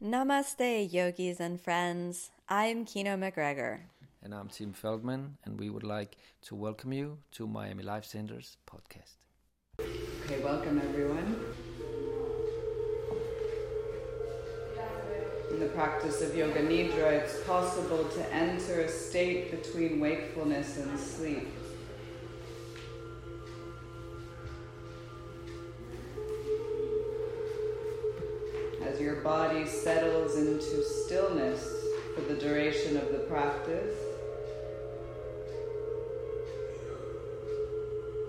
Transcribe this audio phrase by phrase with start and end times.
[0.00, 2.30] Namaste, yogis and friends.
[2.48, 3.80] I'm Kino MacGregor.
[4.22, 8.58] And I'm Tim Feldman, and we would like to welcome you to Miami Life Center's
[8.64, 9.16] podcast.
[10.24, 11.34] Okay, welcome everyone.
[15.50, 20.96] In the practice of Yoga Nidra, it's possible to enter a state between wakefulness and
[20.96, 21.48] sleep.
[29.08, 31.82] Your body settles into stillness
[32.14, 33.96] for the duration of the practice,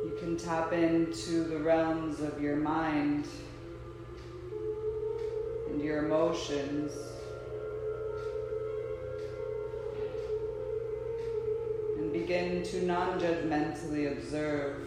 [0.06, 3.28] you can tap into the realms of your mind
[5.68, 6.94] and your emotions.
[11.98, 14.78] And begin to non judgmentally observe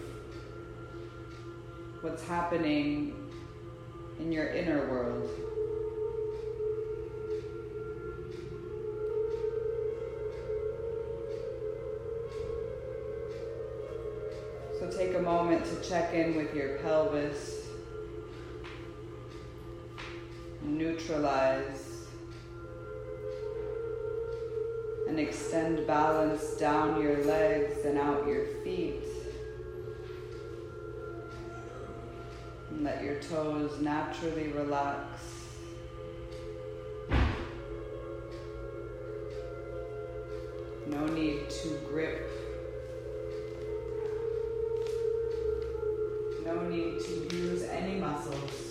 [2.01, 3.15] what's happening
[4.19, 5.52] in your inner world.
[15.07, 17.67] Take a moment to check in with your pelvis,
[20.63, 22.07] neutralize,
[25.09, 29.03] and extend balance down your legs and out your feet.
[32.71, 35.21] And let your toes naturally relax.
[40.87, 42.42] No need to grip
[46.73, 48.62] need to use any muscles.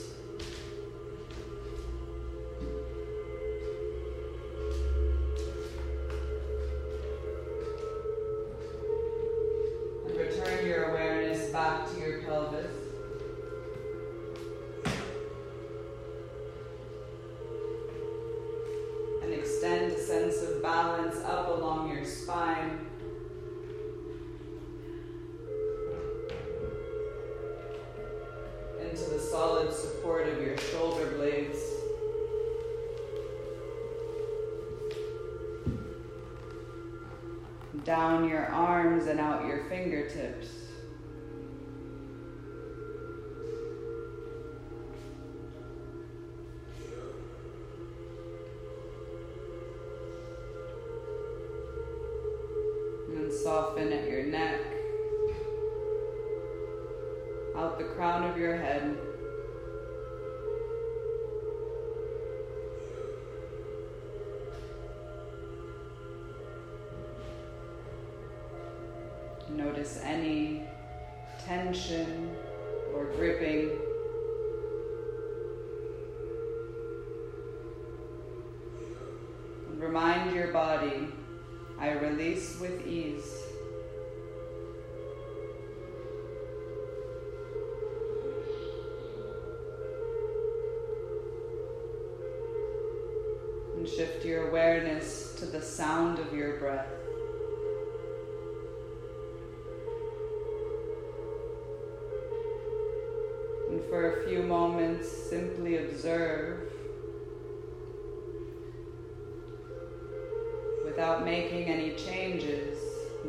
[37.91, 40.60] Down your arms and out your fingertips.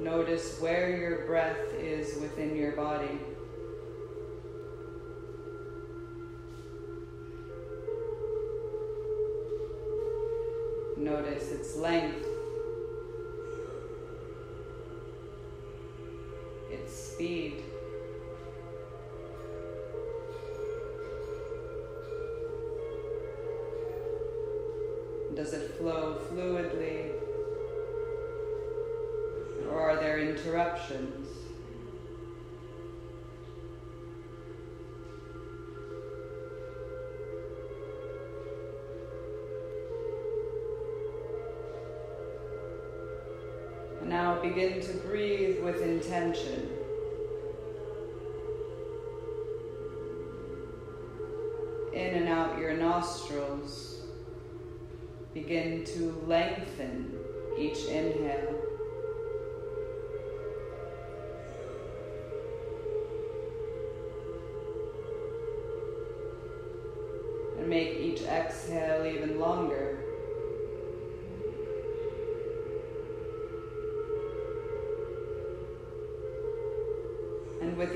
[0.02, 3.20] Notice where your breath is within your body.
[10.96, 12.26] Notice its length,
[16.68, 17.62] its speed.
[25.36, 27.01] Does it flow fluidly?
[30.32, 31.28] Interruptions?
[44.04, 46.70] Now begin to breathe with intention.
[51.92, 54.00] In and out your nostrils.
[55.34, 57.18] Begin to lengthen
[57.58, 58.61] each inhale.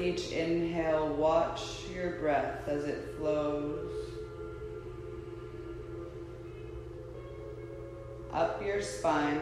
[0.06, 4.06] Each inhale, watch your breath as it flows.
[8.36, 9.40] up your spine.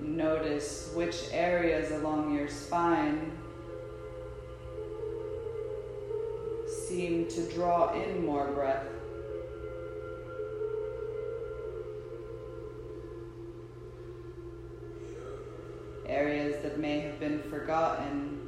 [0.00, 3.30] Notice which areas along your spine
[6.66, 8.91] seem to draw in more breath.
[16.62, 18.38] That may have been forgotten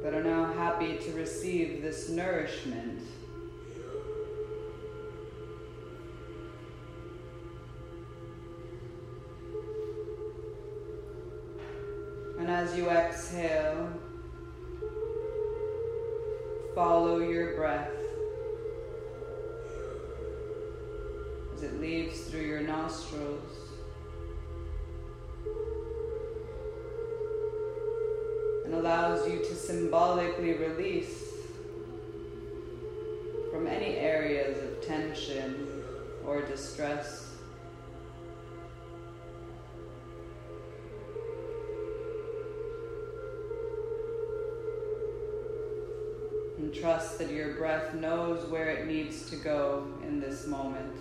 [0.00, 3.02] but are now happy to receive this nourishment.
[12.38, 13.90] And as you exhale,
[16.76, 17.95] follow your breath
[22.26, 23.40] through your nostrils.
[28.64, 31.32] And allows you to symbolically release
[33.52, 35.84] from any areas of tension
[36.26, 37.34] or distress.
[46.58, 50.92] And trust that your breath knows where it needs to go in this moment.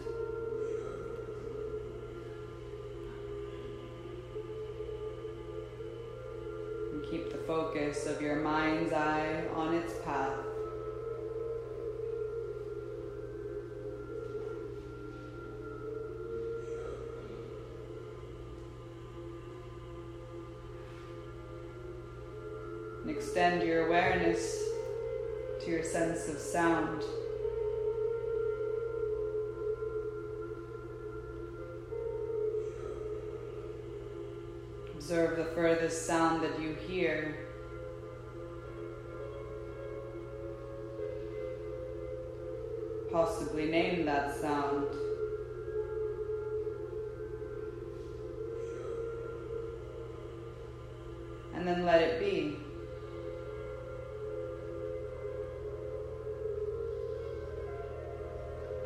[7.96, 10.34] Focus of your mind's eye on its path.
[23.02, 24.64] And extend your awareness
[25.64, 27.04] to your sense of sound.
[34.96, 37.46] Observe the furthest sound that you hear.
[43.16, 44.88] Possibly name that sound.
[51.54, 52.58] And then let it be.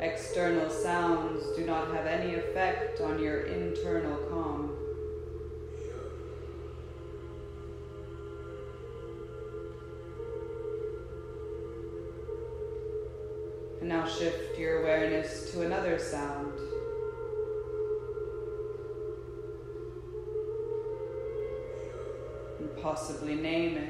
[0.00, 4.69] External sounds do not have any effect on your internal calm.
[14.18, 16.52] Shift your awareness to another sound.
[22.58, 23.88] And possibly name it.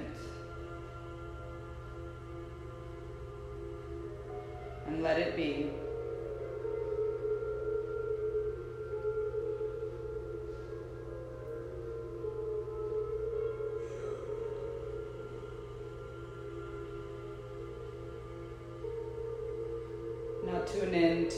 [4.87, 5.71] And let it be.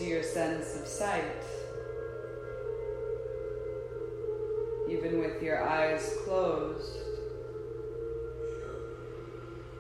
[0.03, 1.45] To your sense of sight.
[4.91, 6.99] Even with your eyes closed,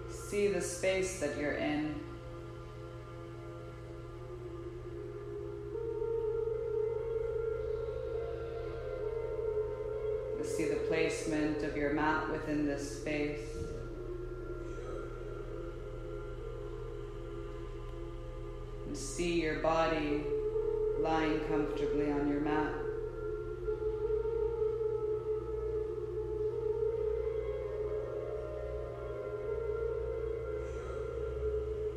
[0.08, 1.96] see the space that you're in.
[10.44, 13.40] See the placement of your mat within this space.
[19.22, 20.24] See your body
[20.98, 22.72] lying comfortably on your mat.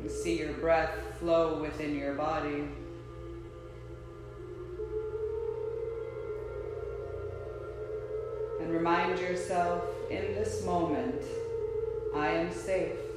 [0.00, 2.68] And see your breath flow within your body.
[8.60, 11.22] And remind yourself in this moment,
[12.14, 13.15] I am safe.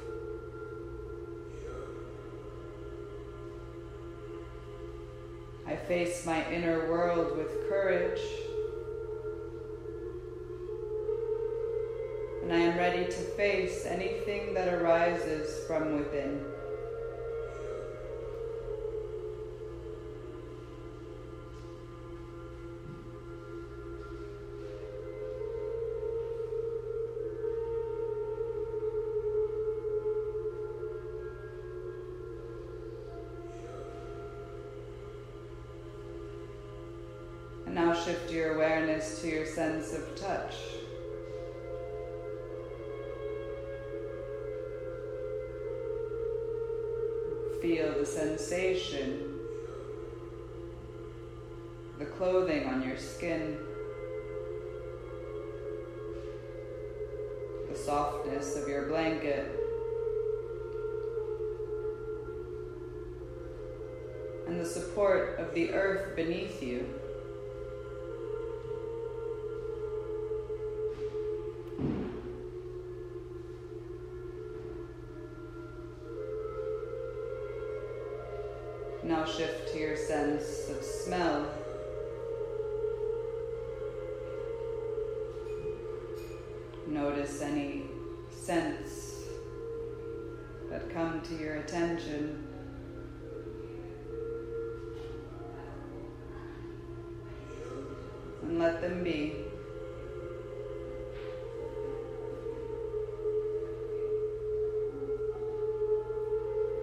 [5.90, 8.20] Face my inner world with courage.
[12.44, 16.44] And I am ready to face anything that arises from within.
[39.54, 40.54] sense of touch.
[47.60, 49.38] Feel the sensation,
[51.98, 53.58] the clothing on your skin,
[57.70, 59.56] the softness of your blanket.
[64.46, 66.99] and the support of the earth beneath you.
[80.10, 81.46] Sense of smell.
[86.88, 87.84] Notice any
[88.28, 89.26] scents
[90.68, 92.44] that come to your attention.
[98.42, 99.36] And let them be.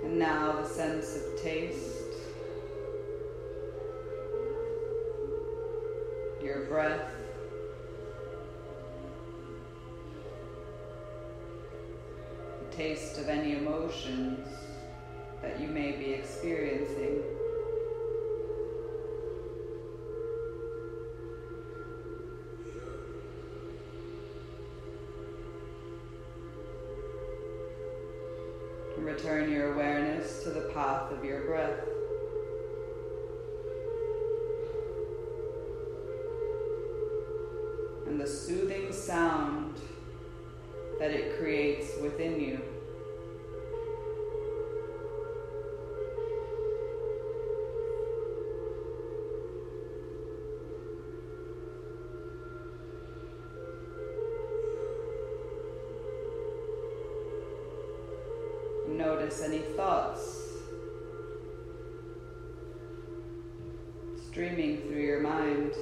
[0.05, 1.96] And now the sense of taste.
[13.17, 14.47] Of any emotions
[15.41, 17.23] that you may be experiencing.
[28.97, 31.79] Return your awareness to the path of your breath.
[38.05, 39.75] And the soothing sound
[40.99, 42.46] that it creates within you.
[59.37, 60.41] Notice any thoughts
[64.29, 65.73] streaming through your mind.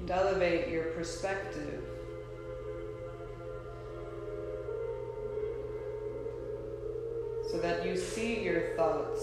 [0.00, 1.82] And elevate your perspective.
[7.50, 9.22] So that you see your thoughts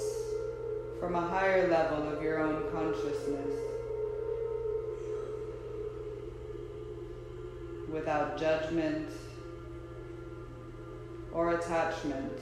[0.99, 3.62] from a higher level of your own consciousness.
[7.93, 9.07] Without judgment
[11.31, 12.39] or attachment.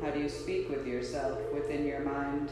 [0.00, 2.50] How do you speak with yourself within your mind?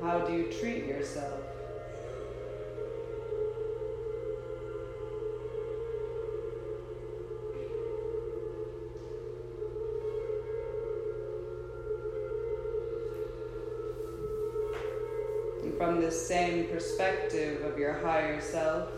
[0.00, 1.57] How do you treat yourself?
[16.08, 18.88] This same perspective of your higher self,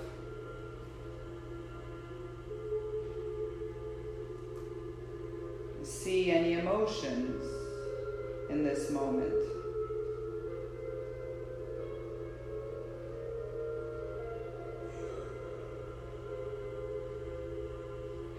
[5.83, 7.45] see any emotions
[8.49, 9.35] in this moment.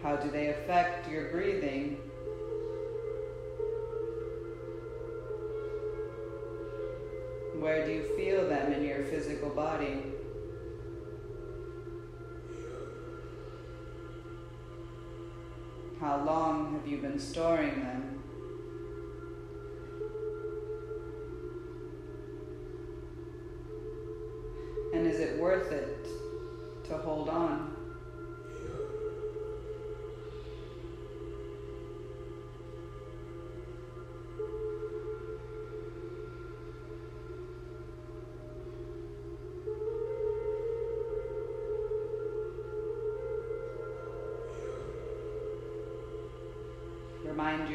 [0.01, 2.00] How do they affect your breathing?
[9.41, 10.03] Physical body?
[15.99, 18.10] How long have you been storing them?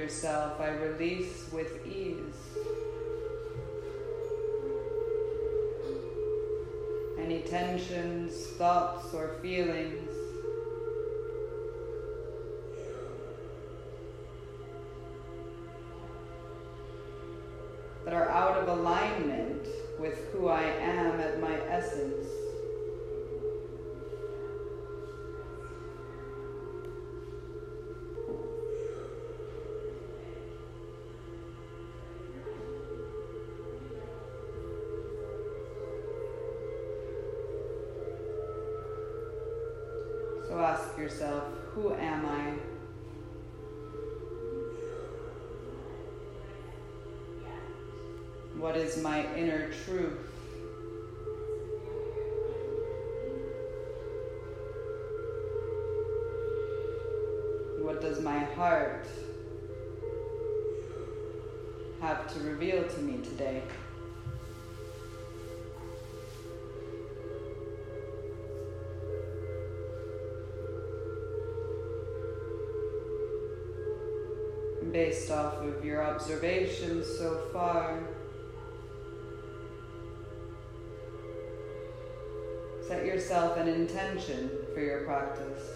[0.06, 2.16] Yourself, I release with ease.
[7.18, 10.25] Any tensions, thoughts, or feelings.
[41.06, 42.52] Yourself, who am I?
[48.58, 50.18] What is my inner truth?
[57.80, 59.06] What does my heart
[62.00, 63.62] have to reveal to me today?
[74.96, 78.02] Based off of your observations so far,
[82.88, 85.68] set yourself an intention for your practice.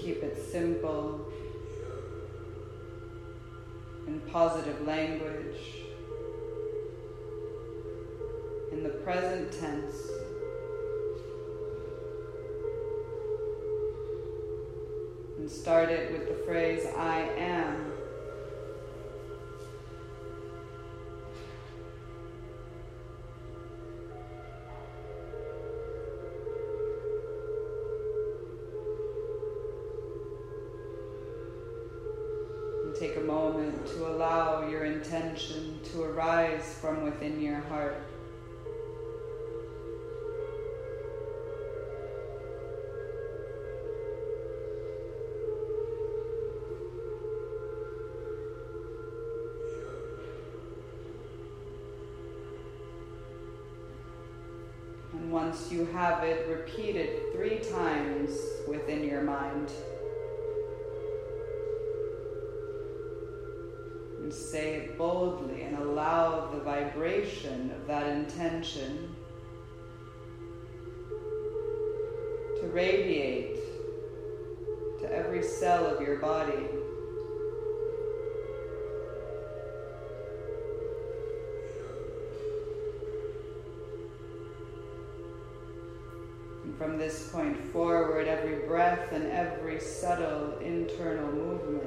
[0.00, 1.30] keep it simple
[4.06, 5.82] in positive language,
[8.72, 9.91] in the present tense.
[15.62, 17.92] Start it with the phrase, I am.
[32.84, 38.02] And take a moment to allow your intention to arise from within your heart.
[55.72, 58.38] You have it, repeated three times
[58.68, 59.72] within your mind.
[64.20, 69.14] And say it boldly and allow the vibration of that intention
[72.60, 73.56] to radiate
[75.00, 76.68] to every cell of your body.
[86.82, 91.84] From this point forward, every breath and every subtle internal movement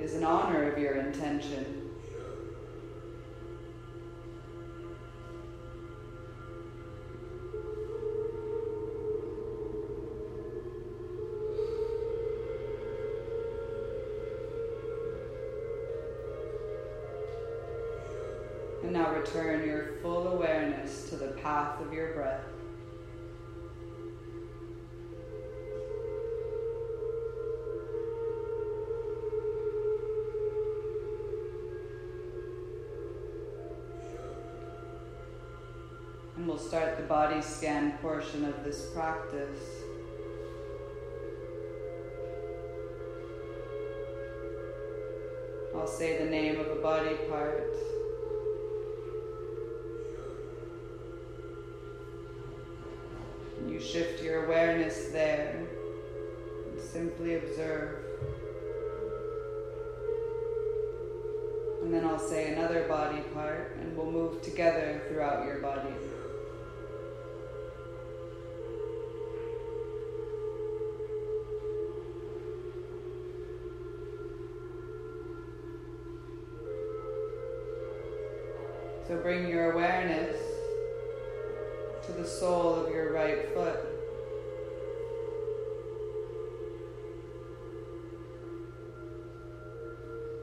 [0.00, 1.90] is in honor of your intention.
[18.82, 19.59] And now return
[36.40, 39.58] And we'll start the body scan portion of this practice.
[45.76, 47.74] I'll say the name of a body part.
[53.68, 55.66] You shift your awareness there
[56.70, 57.98] and simply observe.
[61.82, 65.92] And then I'll say another body part, and we'll move together throughout your body.
[79.10, 80.36] So bring your awareness
[82.06, 83.80] to the sole of your right foot.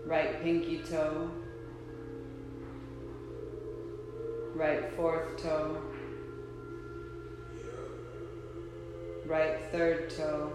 [0.06, 1.32] Right pinky toe.
[4.54, 5.82] Right fourth toe.
[9.26, 10.52] Right third toe.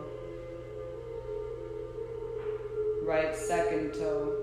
[3.06, 4.41] Right second toe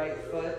[0.00, 0.58] right foot,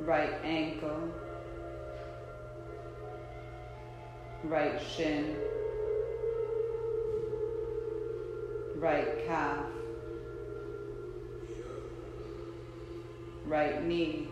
[0.00, 1.10] right ankle,
[4.44, 5.34] right shin,
[8.76, 9.64] right calf,
[13.46, 14.28] right knee.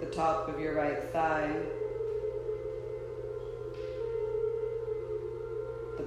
[0.00, 1.52] the top of your right thigh,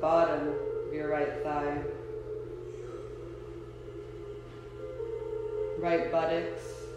[0.04, 1.82] bottom of your right thigh,
[5.80, 6.90] right buttocks,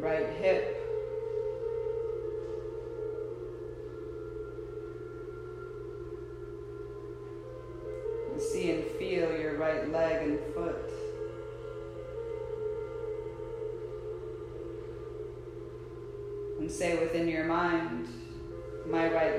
[0.00, 0.73] right hip,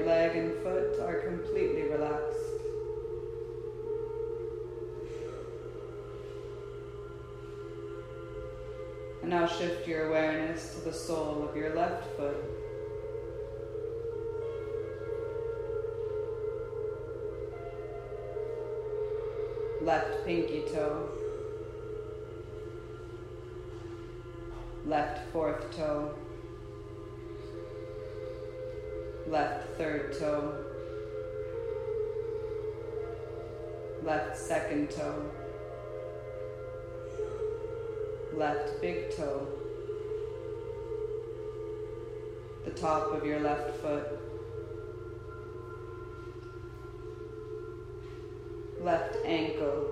[0.06, 2.38] leg and foot are completely relaxed.
[9.22, 12.38] And now shift your awareness to the sole of your left foot.
[19.82, 21.10] Left pinky toe.
[24.86, 26.14] Left fourth toe.
[29.78, 30.54] Third toe.
[34.04, 35.32] Left second toe.
[38.34, 39.48] Left big toe,
[42.66, 44.04] the top of your left foot,
[48.82, 49.88] left ankle,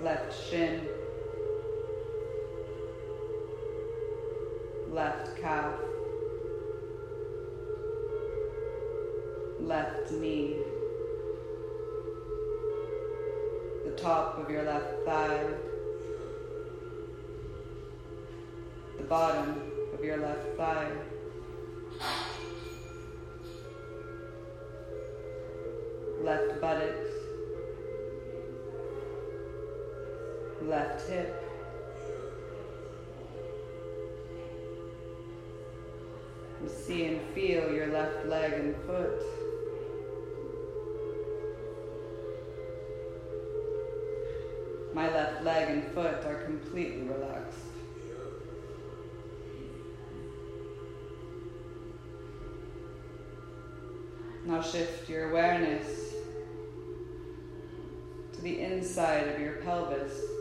[0.00, 0.85] left shin,
[26.26, 27.08] Left buttocks,
[30.60, 31.40] left hip,
[36.58, 39.22] and see and feel your left leg and foot.
[44.94, 47.60] My left leg and foot are completely relaxed.
[54.44, 56.05] Now shift your awareness
[58.46, 60.35] the inside of your pelvis.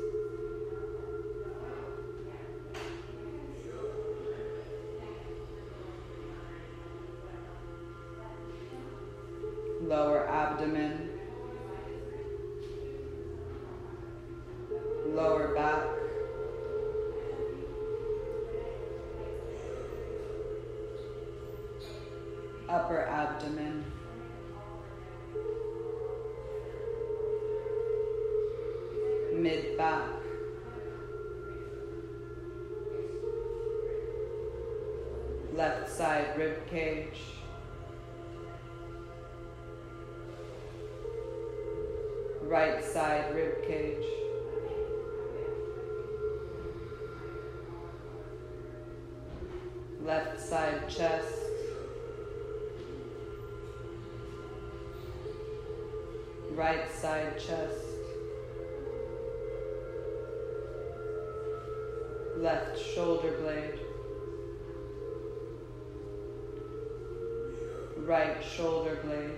[68.55, 69.31] Shoulder blade.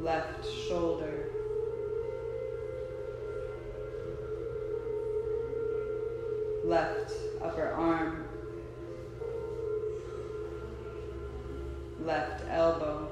[0.00, 1.34] Left shoulder.
[6.64, 8.24] left upper arm,
[12.02, 13.03] left elbow,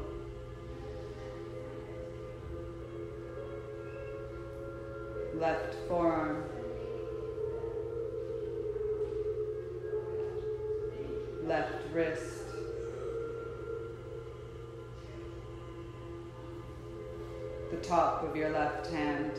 [17.93, 19.33] top of your left hand.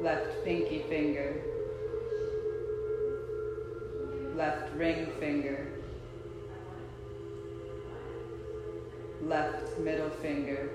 [0.00, 1.40] left pinky finger,
[4.34, 5.68] left ring finger,
[9.22, 10.68] left middle finger,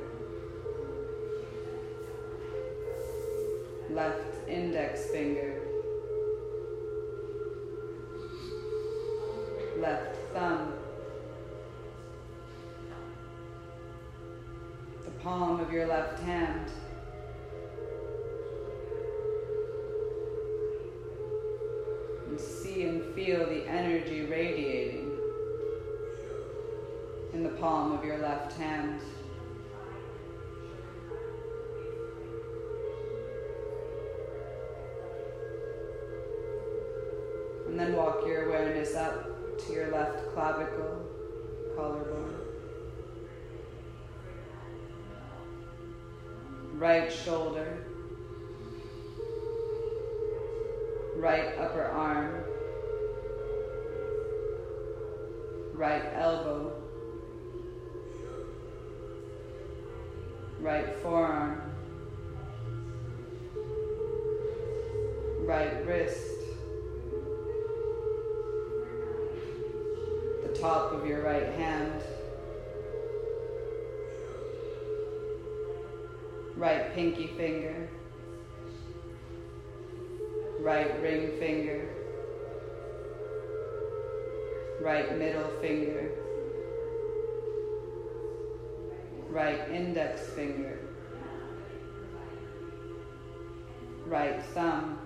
[38.07, 41.05] walk your awareness up to your left clavicle,
[41.75, 42.35] collarbone.
[46.75, 47.77] Right shoulder.
[51.17, 52.43] right upper arm,
[55.73, 56.71] right elbow,
[60.59, 61.59] right forearm,
[65.43, 66.36] right wrist,
[70.59, 72.01] top of your right hand,
[76.55, 77.89] right pinky finger,
[80.59, 81.89] right ring finger.
[84.79, 86.11] Right middle finger,
[89.31, 90.77] right index finger,
[94.05, 94.96] right thumb,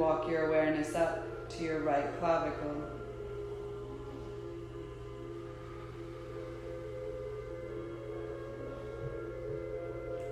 [0.00, 2.74] walk your awareness up to your right clavicle.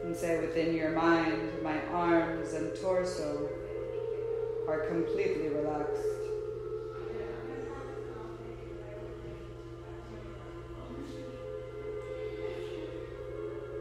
[0.05, 3.47] And say within your mind, my arms and torso
[4.67, 6.03] are completely relaxed.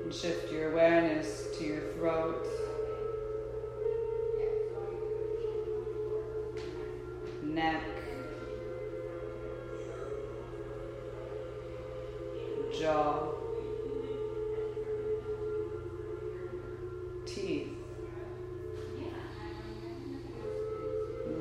[0.04, 2.46] And shift your awareness to your throat.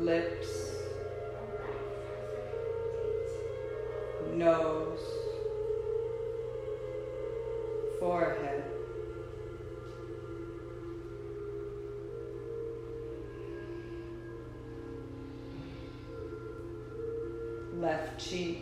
[0.06, 0.70] Lips,
[4.34, 5.00] nose,
[7.98, 8.62] forehead.
[17.74, 18.55] left cheek,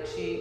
[0.00, 0.39] right cheek,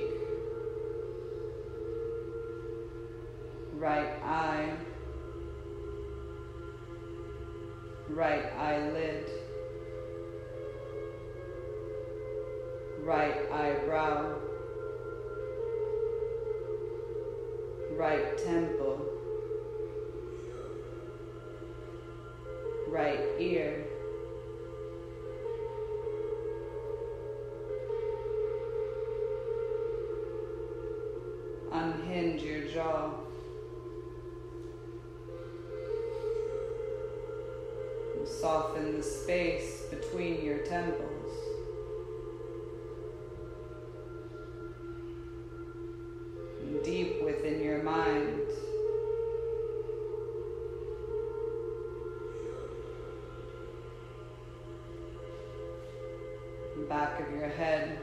[56.88, 58.00] Back of your head.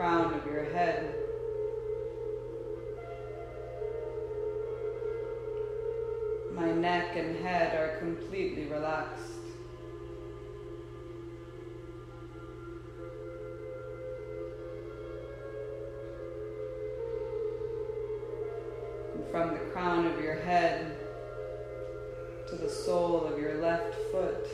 [0.00, 1.14] crown of your head.
[6.54, 9.24] My neck and head are completely relaxed.
[19.14, 20.96] And from the crown of your head
[22.48, 24.48] to the sole of your left foot.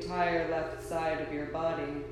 [0.00, 2.04] Entire left side of your body.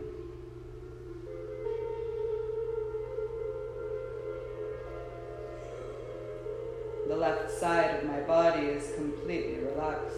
[7.07, 10.17] The left side of my body is completely relaxed.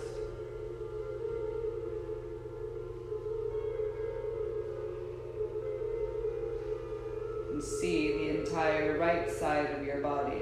[7.50, 10.40] And see the entire right side of your body.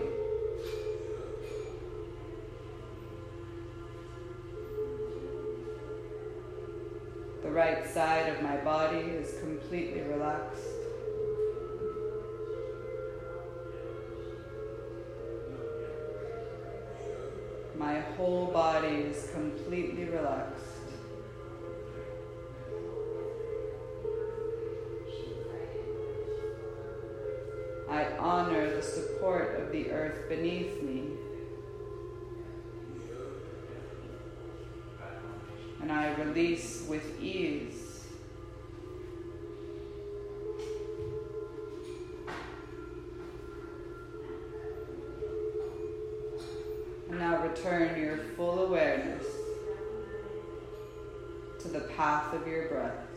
[7.96, 10.60] Side of my body is completely relaxed.
[17.74, 20.90] My whole body is completely relaxed.
[27.88, 31.12] I honor the support of the earth beneath me.
[35.80, 37.75] And I release with ease.
[48.56, 49.26] Full awareness
[51.58, 53.15] to the path of your breath.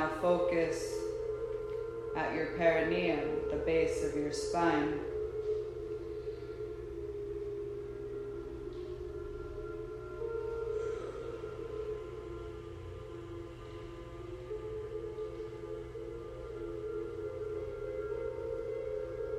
[0.00, 0.94] Now focus
[2.16, 4.98] at your perineum, the base of your spine.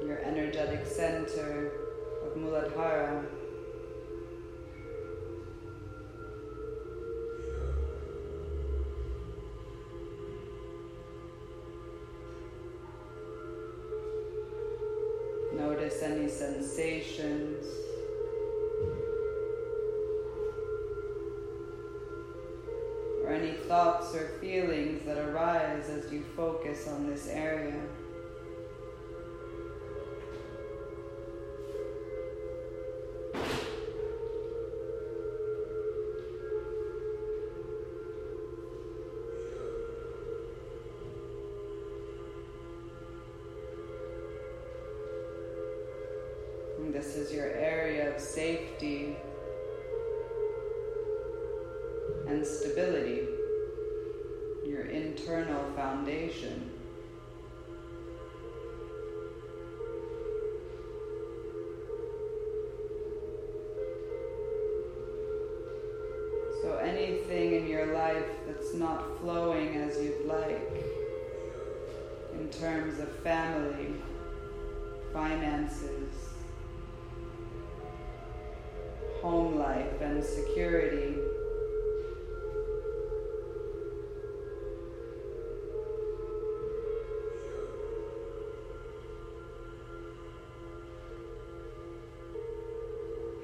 [0.06, 1.61] Your energetic center
[16.04, 17.64] Any sensations.
[23.24, 27.80] Or any thoughts or feelings that arise as you focus on this area.
[47.22, 49.16] Is your area of safety
[52.28, 53.28] and stability,
[54.66, 56.72] your internal foundation.
[66.64, 70.86] So anything in your life that's not flowing as you'd like,
[72.34, 73.94] in terms of family,
[75.14, 76.21] finances,
[79.72, 81.16] life and security.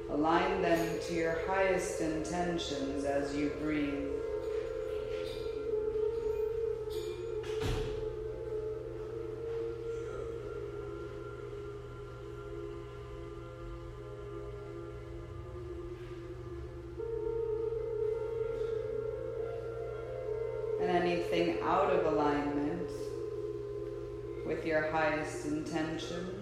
[0.09, 4.16] Align them to your highest intentions as you breathe.
[24.97, 26.36] Highest intentions.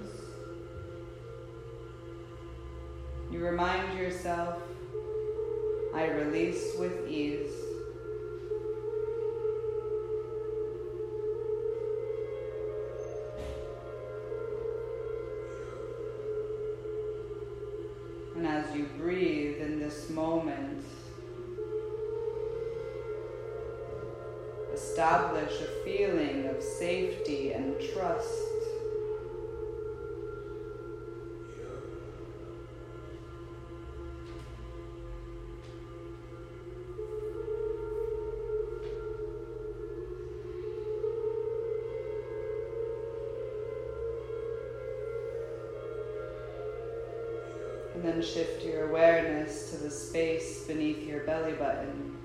[48.08, 52.16] Then shift your awareness to the space beneath your belly button.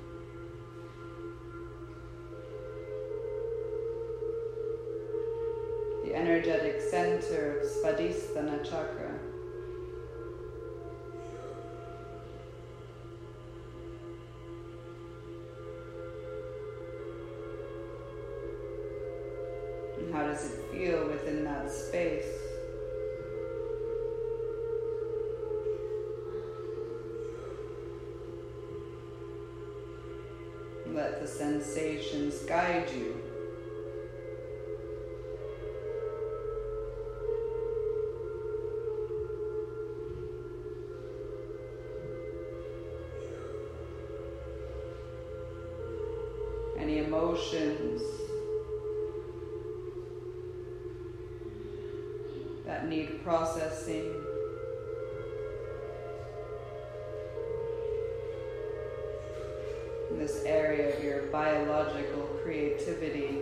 [6.10, 9.16] the energetic center of Svadhisthana chakra.
[19.98, 22.39] And how does it feel within that space?
[31.40, 33.16] sensations guide you.
[46.78, 48.02] Any emotions
[52.66, 54.29] that need processing.
[60.20, 63.38] This area of your biological creativity.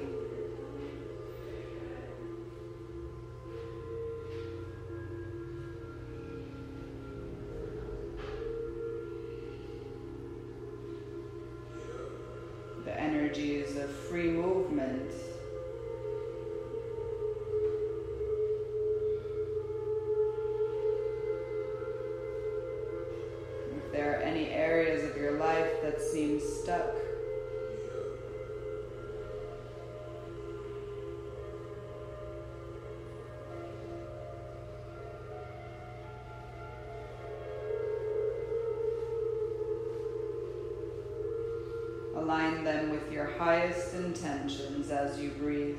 [12.85, 14.37] The energies of free
[42.29, 45.79] align them with your highest intentions as you breathe.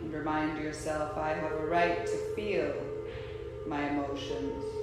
[0.00, 2.72] And remind yourself I have a right to feel
[3.66, 4.73] my emotions.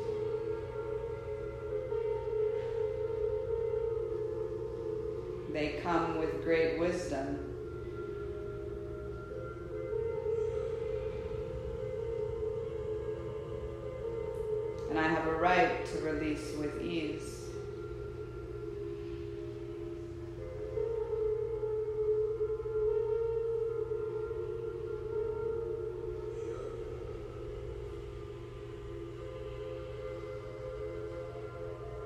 [16.58, 17.42] With ease.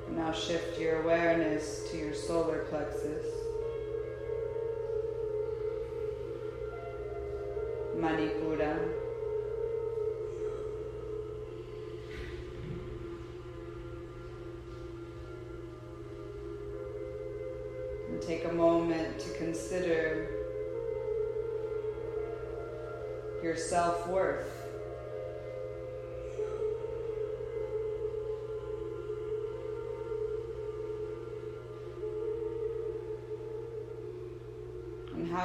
[0.07, 3.34] And Now shift your awareness to your solar plexus.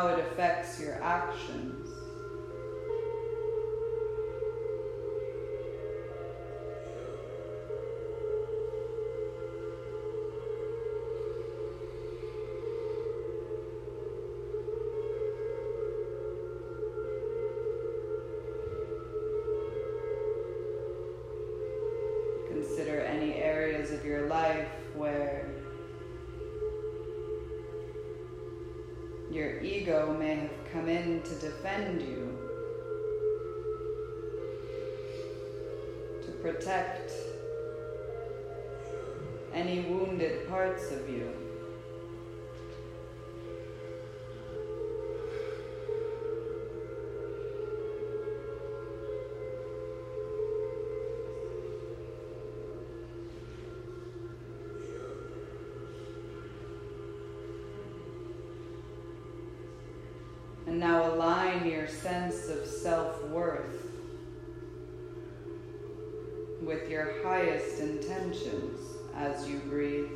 [0.00, 1.59] How it affects your actions.
[29.90, 32.32] Ego may have come in to defend you,
[36.22, 37.12] to protect
[39.52, 41.39] any wounded parts of you.
[62.02, 63.88] Sense of self worth
[66.62, 68.80] with your highest intentions
[69.14, 70.08] as you breathe.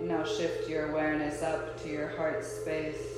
[0.00, 3.15] Now shift your awareness up to your heart space.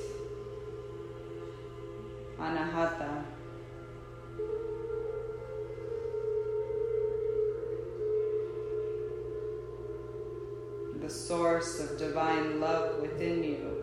[12.19, 13.77] Divine love within you.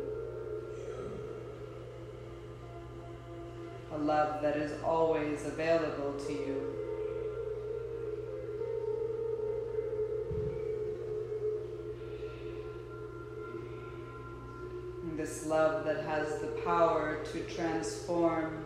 [3.93, 6.61] A love that is always available to you.
[15.17, 18.63] This love that has the power to transform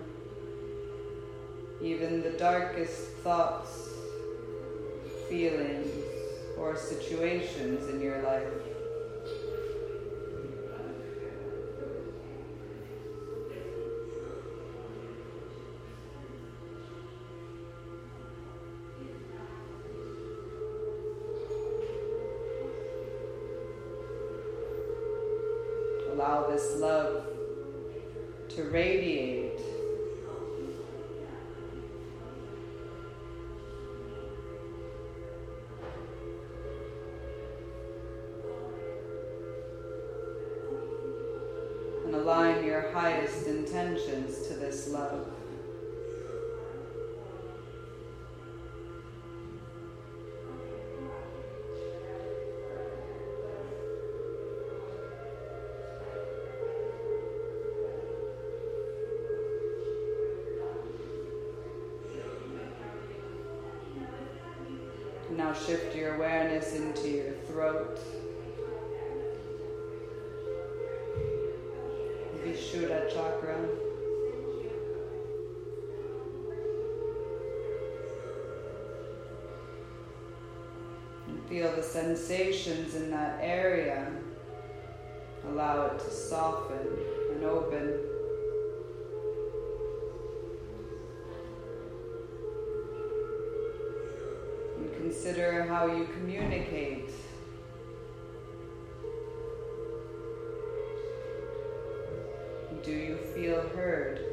[1.81, 3.89] even the darkest thoughts,
[5.29, 5.89] feelings,
[6.59, 8.70] or situations in your life.
[26.51, 27.30] This love
[65.51, 67.99] Now shift your awareness into your throat.
[72.45, 73.59] Vishuddha chakra.
[81.27, 84.09] And feel the sensations in that area.
[85.49, 86.70] Allow it to soften
[95.23, 97.11] consider how you communicate.
[102.83, 104.25] Do you feel heard?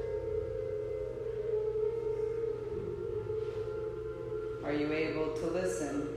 [4.64, 6.17] Are you able to listen?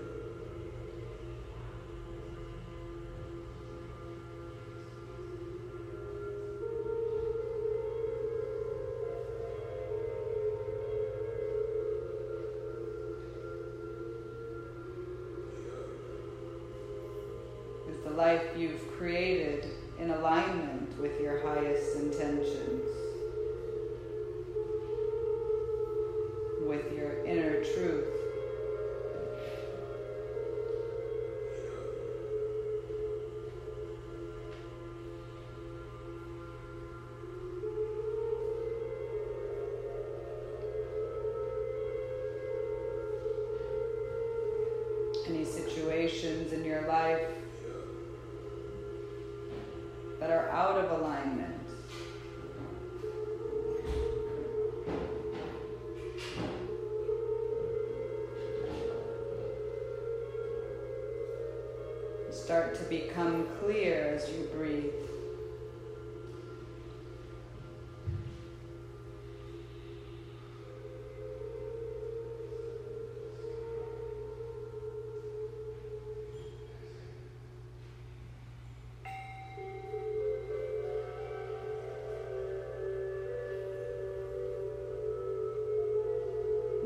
[62.74, 64.92] To become clear as you breathe.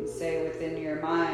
[0.07, 1.34] Say within your mind,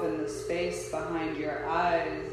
[0.00, 2.29] Soften the space behind your eyes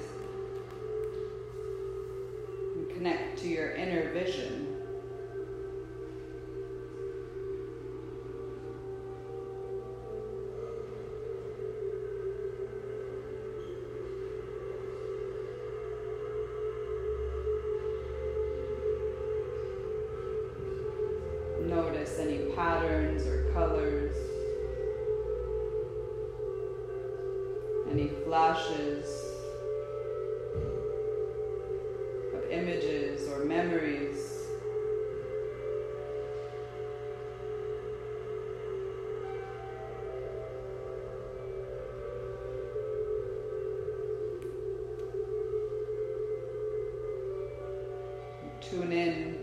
[48.70, 49.38] Tune in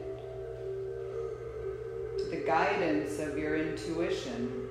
[2.18, 4.68] to the guidance of your intuition.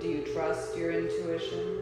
[0.00, 1.75] Do you trust your intuition?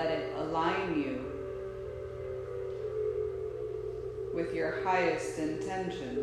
[0.00, 1.26] Let it align you
[4.32, 6.19] with your highest intentions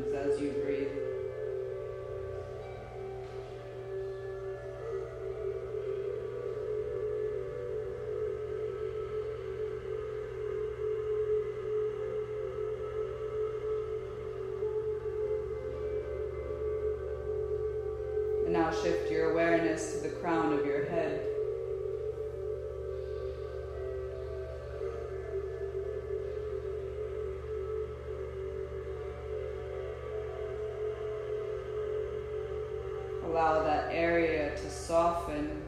[33.37, 35.61] Allow that area to soften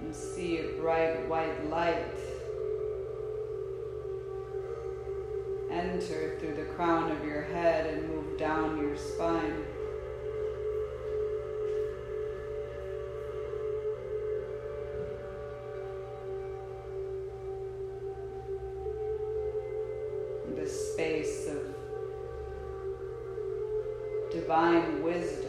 [0.00, 2.18] and see a bright white light
[5.70, 9.66] enter through the crown of your head and move down your spine.
[24.52, 25.41] Divine wisdom.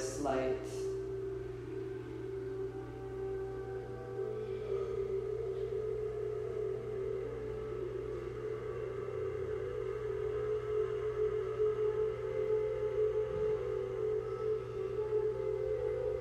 [0.00, 0.56] This light.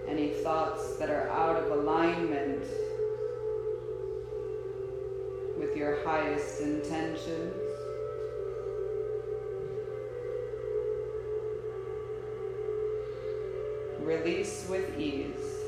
[0.10, 2.66] Any thoughts that are out of alignment
[5.58, 7.69] with your highest intentions.
[14.10, 15.59] Release with ease.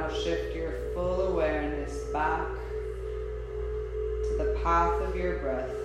[0.00, 2.48] now shift your full awareness back
[4.28, 5.79] to the path of your breath.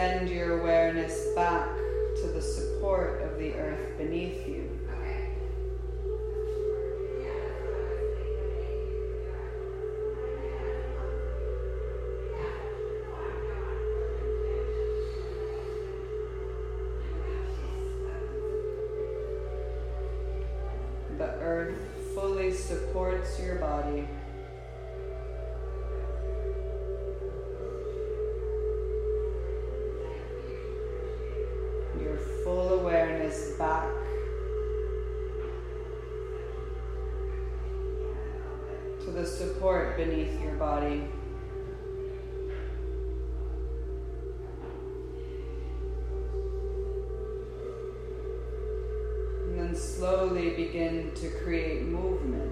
[0.00, 1.76] Extend your awareness back
[2.22, 4.49] to the support of the earth beneath you.
[32.50, 33.86] Full awareness back
[39.04, 41.04] to the support beneath your body.
[49.44, 52.49] And then slowly begin to create movement.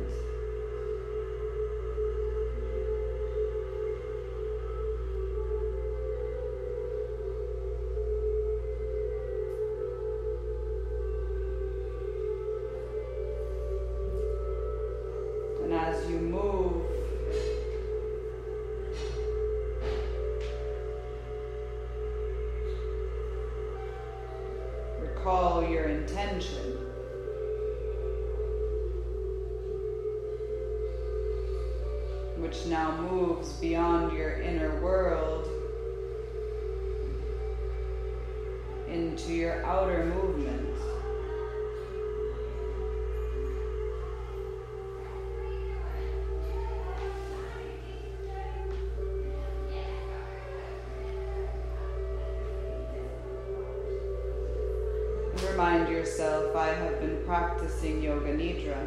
[55.59, 58.79] Remind yourself, I have been practicing Yoga Nidra.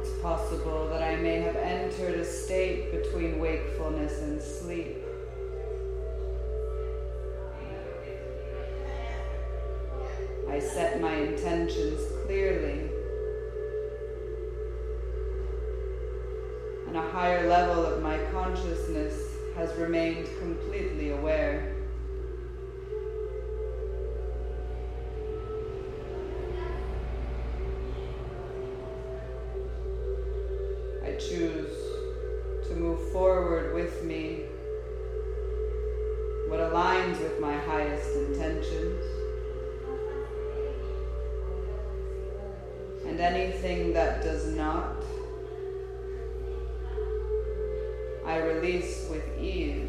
[0.00, 5.04] It's possible that I may have entered a state between wakefulness and sleep.
[10.48, 12.88] I set my intentions clearly.
[16.86, 21.69] And a higher level of my consciousness has remained completely aware.
[31.28, 31.76] Choose
[32.66, 34.44] to move forward with me
[36.48, 39.04] what aligns with my highest intentions.
[43.06, 45.02] And anything that does not,
[48.24, 49.88] I release with ease.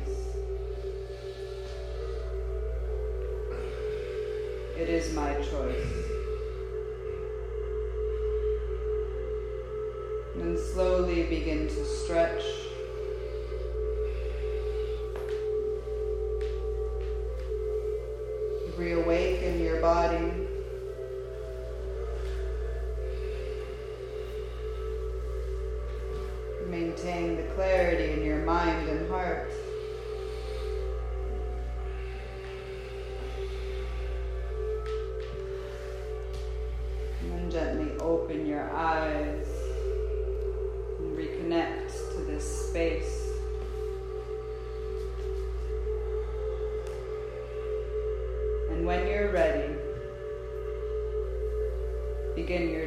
[4.78, 6.11] It is my choice.
[10.62, 12.61] Slowly begin to stretch.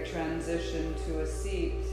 [0.05, 1.84] Transition to a seat.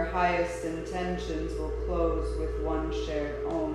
[0.00, 3.69] Your highest intentions, we'll close with one shared Om.